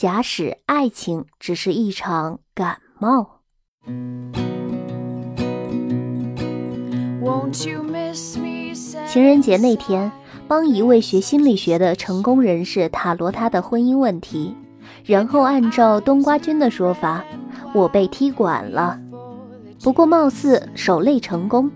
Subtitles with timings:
[0.00, 3.40] 假使爱情只是一场感冒。
[9.06, 10.10] 情人节那天，
[10.48, 14.56] 帮一位学心理学的成功人士塔罗他的婚姻问题，
[15.04, 17.22] 然后按照冬瓜君的说法，
[17.74, 18.98] 我被踢馆了。
[19.82, 21.70] 不过貌似守擂成功。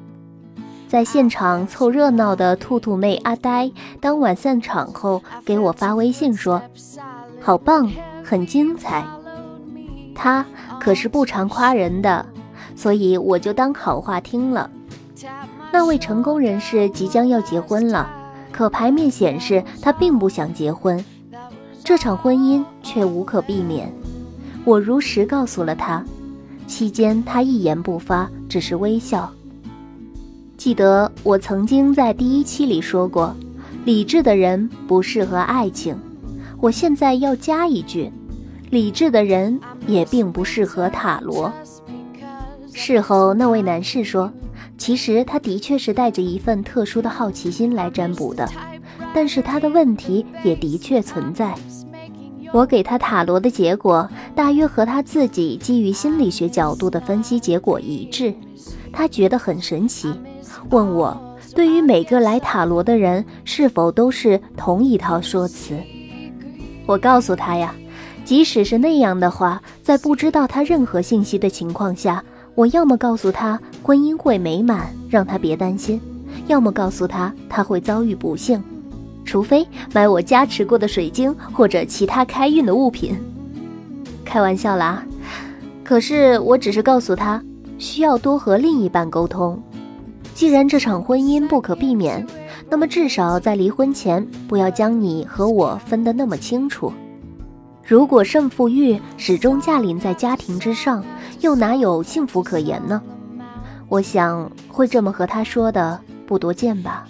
[0.89, 3.71] 在现场凑热闹的兔兔妹阿呆，
[4.01, 6.63] 当晚散场后给我发微信说
[7.43, 7.91] ：“好棒，
[8.35, 9.07] 很精彩。”
[10.13, 10.45] 他
[10.81, 12.27] 可是不常夸人的，
[12.75, 14.69] 所以我就当好话听了。
[15.73, 18.11] 那位成功人士即将要结婚了，
[18.51, 21.05] 可牌面显示他并不想结婚，
[21.85, 23.93] 这场婚姻却无可避免。
[24.65, 26.05] 我如实告诉了他，
[26.67, 29.31] 期间他一言不发，只是微笑。
[30.57, 33.33] 记得我曾经在第一期里说过，
[33.85, 35.97] 理智的人不适合爱情。
[36.61, 38.11] 我现在要加一句，
[38.75, 41.51] 理智的人也并不适合塔罗。
[42.73, 44.31] 事后那位男士说。
[44.77, 48.47] 其实他的确是带着一份特殊的好奇心来占卜的，
[49.15, 51.55] 但是他的问题也的确存在。
[52.53, 58.35] 我给他塔罗的结果大约和他自己基于心理学角度的分析结果一致，
[58.93, 60.13] 他觉得很神奇，
[60.71, 61.17] 问我
[61.55, 65.79] 对于每个来塔罗的人是否都是同一套说辞。
[66.85, 67.73] 我告诉他呀，
[68.25, 72.23] 即使是那样的话，在不知道他任何信息的情况下。
[72.57, 75.99] 我要么告诉他婚姻会美满，让他别担心；
[76.47, 78.63] 要么告诉他他会遭遇不幸，
[79.25, 83.19] 除非买我加持过的水晶或者其他开运的物品。
[84.25, 85.05] 开玩笑啦，
[85.83, 87.43] 可是我只是告诉他
[87.77, 89.61] 需要多和另一半沟通。
[90.33, 92.25] 既然这场婚姻不可避免，
[92.71, 96.93] 那么至少在离婚前不要将你和我分得那么清楚。
[97.87, 101.05] 如果胜负欲始终驾临在家庭之上，
[101.41, 103.03] 又哪有幸福可言呢？
[103.89, 107.07] 我想会这么和他说的不多见吧。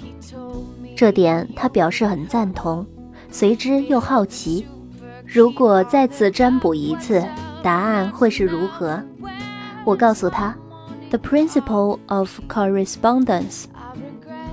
[0.96, 2.84] 这点他表示很赞同，
[3.30, 4.66] 随之又好奇，
[5.24, 7.24] 如果再次占卜一次，
[7.62, 9.00] 答案会是如何？
[9.84, 10.54] 我告诉他
[11.10, 13.64] ，The principle of correspondence，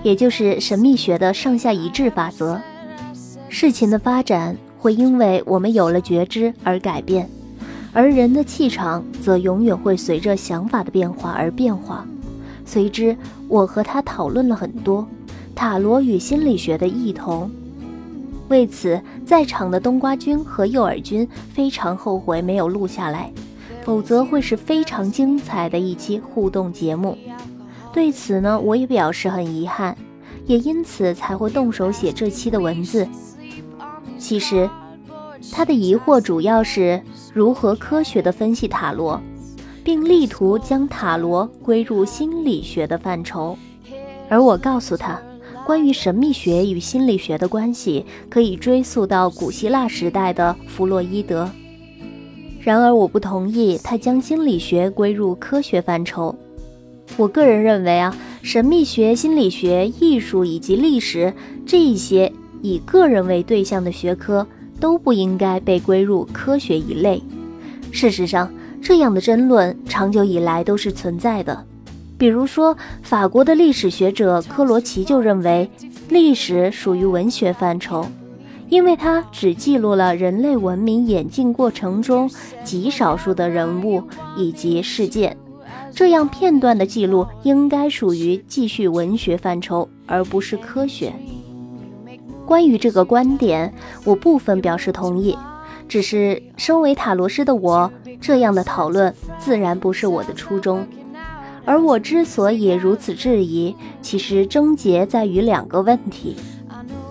[0.03, 2.61] 也就是神秘学的上下一致法则。
[3.49, 7.29] 事情的发展会因为我们有了觉知而改变。
[7.93, 12.03] 而人的气场则永远会随着想法的变化而变化。
[12.65, 13.15] 随之，
[13.47, 15.07] 我和他讨论了很多
[15.53, 17.51] 塔罗与心理学的异同。
[18.47, 23.31] 为此，在场的冬瓜君和诱饵君非常后悔没有录下来，
[23.83, 27.15] 否则会是非常精彩的一期互动节目。
[27.93, 29.95] 对此呢，我也表示很遗憾，
[30.45, 33.05] 也因此才会动手写这期的文字。
[34.21, 34.69] 其实。
[35.51, 37.01] 他的疑惑主要是
[37.33, 39.19] 如何科学地分析塔罗，
[39.83, 43.57] 并力图将塔罗归入心理学的范畴。
[44.29, 45.19] 而我告诉他，
[45.65, 51.49] 关于神秘学与心理学的关系可以追溯到古希腊时代的弗洛伊德。
[52.61, 56.35] 然而，我不同意他将心理学归入科学范畴。
[57.17, 61.33] 我个人认为啊，神秘学、心理学、艺术以及历史
[61.65, 62.31] 这些
[62.61, 64.45] 以个人为对象的学科。
[64.81, 67.21] 都不应该被归入科学一类。
[67.91, 68.51] 事实上，
[68.81, 71.63] 这样的争论长久以来都是存在的。
[72.17, 75.69] 比如说，法国的历史学者科罗奇就认为，
[76.09, 78.07] 历史属于文学范畴，
[78.69, 82.27] 因为它只记录了人类文明演进过程中
[82.63, 84.01] 极少数的人物
[84.35, 85.37] 以及事件。
[85.93, 91.13] 这样片段的记录应该属于继续文学范畴，而不是科学。
[92.45, 95.37] 关于这个观点，我部分表示同意，
[95.87, 100.85] 只是身为塔罗师的我，这样的讨论自然不是我的初衷。
[101.63, 106.35] 而我之所以如此质疑，其实症结在于两个问题。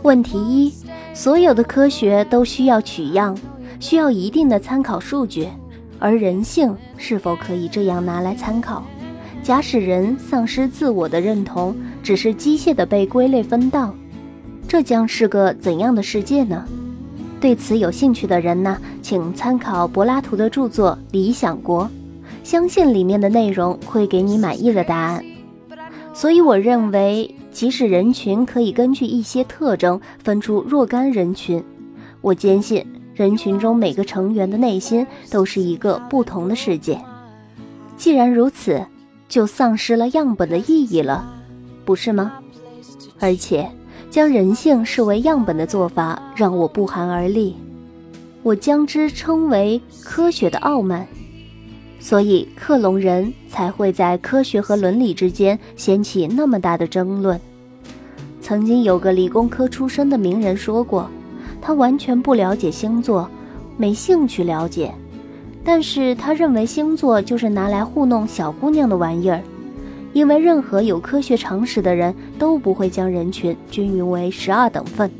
[0.03, 0.73] 问题一：
[1.15, 3.37] 所有的科学都需要取样，
[3.79, 5.47] 需要一定的参考数据，
[5.99, 8.83] 而人性是否可以这样拿来参考？
[9.43, 13.95] 假使人丧失自我的认同，只是机械的被归类分档。
[14.71, 16.65] 这将是个怎样的世界呢？
[17.41, 21.85] 对此有兴趣的人呢，请参考柏拉图的著作《理想国》，
[22.45, 25.25] 相信里面的内容会给你满意的答案。
[26.15, 31.61] 所以，我认为，即使人群可以根据一些特征分出若干人群，
[32.21, 36.97] 我坚信人群中每个成员的内心都是一个不同的世界。
[37.97, 38.81] 既然如此，
[39.29, 41.29] 就丧失了样本的意义了，
[41.85, 42.35] 不是吗？
[43.19, 43.69] 而且。
[44.11, 47.55] 将人性视为样本的做法让我不寒而栗。
[48.43, 51.07] 我将之称为科学的傲慢。
[52.01, 57.39] 所以克隆人才会在科学和伦理之间掀起那么大的争论。
[58.41, 61.09] 曾经有个理工科出身的名人说过，
[61.61, 63.29] 他完全不了解星座，
[63.77, 64.95] 没兴趣了解，
[65.63, 69.43] 但是他认为星座就是拿来糊弄小姑娘的玩意儿，
[70.13, 75.11] 因为任何有科学常识的人都不会将人群均匀为十二等份。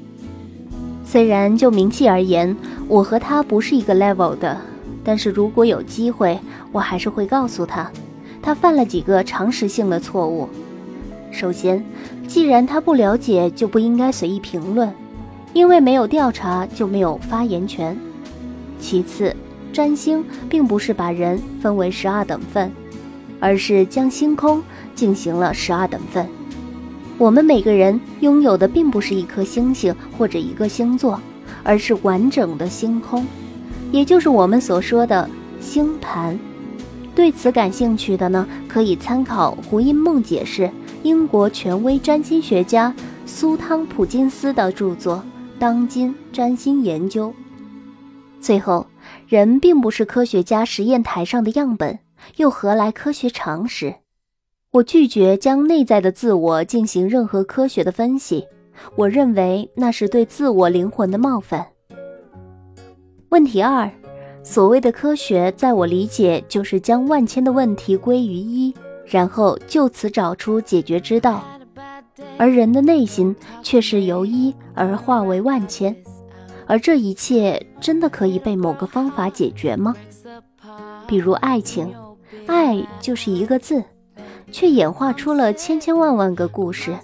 [1.05, 2.57] 虽然就名气而言，
[2.89, 4.57] 我和他不是一个 level 的，
[5.03, 6.39] 但是如果有机会。
[6.73, 7.91] 我还是会告诉他，
[8.41, 10.49] 他犯了几个常识性的错误。
[11.33, 11.85] 首先，
[12.29, 14.89] 既然他不了解，就不应该随意评论，
[15.53, 17.99] 因为没有调查就没有发言权。
[18.79, 19.35] 其次，
[19.73, 22.71] 占星并不是把人分为十二等份，
[23.41, 24.63] 而是将星空
[25.01, 26.29] 进行了十二等份。
[27.17, 31.19] 我们每个人拥有的并不是一颗星星或者一个星座，
[31.63, 33.27] 而是完整的星空，
[33.91, 35.27] 也就是我们所说的
[35.59, 36.39] 星盘。
[37.15, 40.71] 对此感兴趣的呢，可以参考胡因梦解释
[41.03, 42.95] 英国权威占星学家
[43.25, 45.17] 苏汤普金斯的著作
[45.59, 47.29] 《当今占星研究》。
[48.39, 48.87] 最后，
[49.27, 52.01] 人并不是科学家实验台上的样本，
[52.37, 53.95] 又何来科学常识？
[54.73, 58.47] 我拒绝将内在的自我进行任何科学的分析，
[58.95, 61.67] 我认为那是对自我灵魂的冒犯。
[63.31, 63.91] 问题二。
[64.43, 68.75] 所谓的科学，在我理解，就是将万千的问题归于一，
[69.05, 71.45] 然后就此找出解决之道。
[72.39, 75.95] 而人的内心却是由一而化为万千，
[76.67, 79.95] 而这一切真的可以被某个方法解决吗？
[81.07, 81.93] 比如爱情，
[82.47, 83.85] 爱就是一个字，
[84.51, 86.97] 却演化出了千千万万个故事，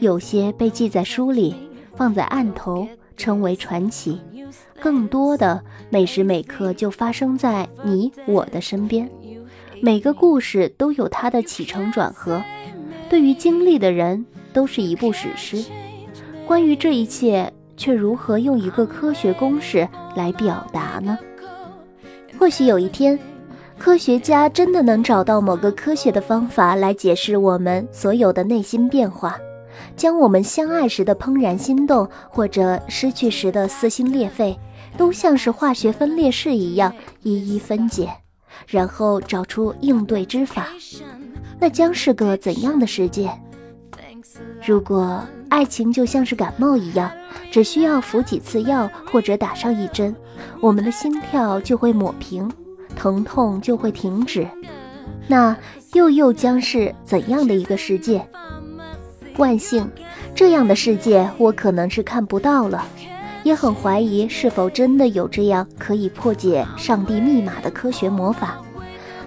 [0.00, 1.54] 有些被记在书里，
[1.94, 2.86] 放在案头，
[3.16, 4.20] 称为传奇。
[4.80, 9.08] 更多的每时每刻就发生在你我的身边，
[9.80, 12.42] 每个故事都有它的起承转合，
[13.08, 15.64] 对于经历的人都是一部史诗。
[16.46, 21.18] 关于这一切，却如何用一个科学公式来表达呢？
[22.38, 23.18] 或许有一天，
[23.78, 29.36] 科学家真的能找到某个科学的方法来解释我们所有的内心变化。
[29.94, 34.58] 将我们相爱时的怦然心动，或者失去时的撕心裂肺，
[34.96, 36.92] 都像是化学分裂式一样
[37.22, 38.10] 一一分解，
[38.66, 40.68] 然后找出应对之法。
[41.58, 43.30] 那将是个怎样的世界？
[44.66, 47.10] 如果爱情就像是感冒一样，
[47.50, 50.14] 只需要服几次药或者打上一针，
[50.60, 52.50] 我们的心跳就会抹平，
[52.96, 54.48] 疼痛就会停止，
[55.28, 55.56] 那
[55.92, 58.26] 又又将是怎样的一个世界？
[59.36, 59.88] 万幸，
[60.34, 62.84] 这样的世界我可能是看不到了，
[63.44, 68.56] 也很怀疑是否真的有这样可以破解上帝密码的科学魔法。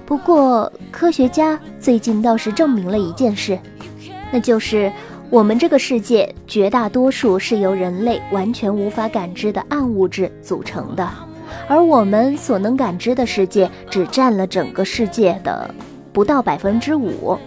[0.06, 3.60] 不过，科学家最近倒是证明了一件事，
[4.32, 4.92] 那就是
[5.30, 11.08] 我们这个世界绝大多数是由人类完全无法感知的暗物质组成的，
[11.68, 15.70] 而我们所能感知的世界只占了整个世界的
[16.12, 17.38] 不到百分之五。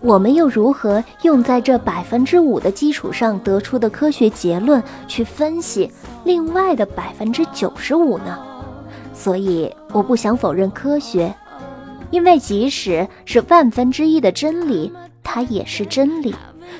[0.00, 5.90] 我们又如何用在这百分之五的基础上得出的科学结论去分析
[6.24, 8.38] 另外的百分之九十五呢？
[9.12, 11.34] 所以我不想否认科学，
[12.10, 14.92] 因为即使是万分之一的真理，
[15.24, 16.34] 它也是真理，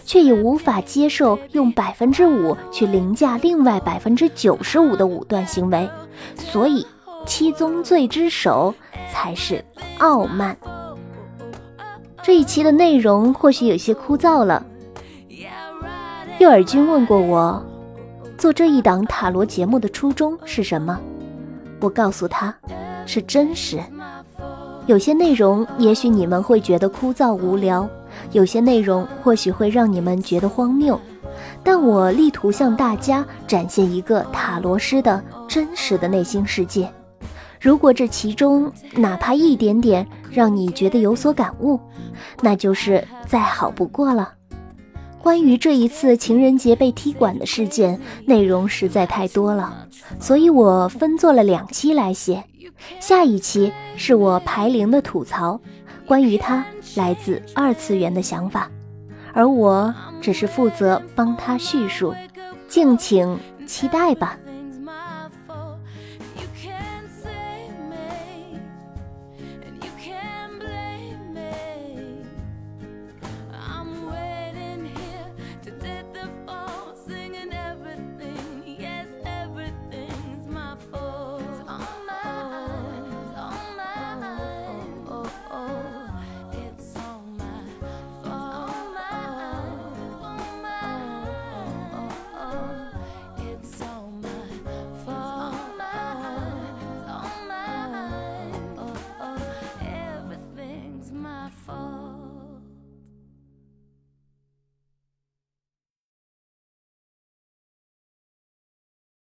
[0.04, 5.88] 却也无法接受用百分之五去凌驾另外百分之九十五的武断行为。
[6.36, 6.86] 所以
[7.24, 8.74] 七宗罪之首
[9.12, 9.64] 才是
[9.98, 10.56] 傲慢。
[12.22, 14.64] 这一期的内容或许有些枯燥了。
[16.38, 17.64] 右耳君问过我，
[18.36, 20.98] 做这一档塔罗节目的初衷是什么？
[21.80, 22.54] 我告诉他，
[23.06, 23.78] 是真实。
[24.86, 27.88] 有些内容也许你们会觉得枯燥无聊，
[28.33, 31.00] 有些内容或许会让你们觉得荒谬，
[31.62, 36.90] 但我力图向大家展现一个塔罗师的真实的内心世界。
[37.61, 41.80] 如果这其中哪怕一点点让你觉得有所感悟，
[42.40, 44.33] 那就是再好不过了。
[45.23, 49.88] 关于这一次情人节被踢馆的事件，内容实在太多了，
[50.21, 52.45] 所以我分做了两期来写。
[53.00, 55.61] 下一期是我排灵的吐槽，
[56.06, 56.64] 关于他
[56.96, 58.70] 来自二次元的想法，
[59.32, 62.14] 而我只是负责帮他叙述，
[62.68, 64.38] 敬请期待吧。